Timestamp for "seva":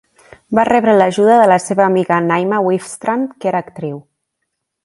1.67-1.85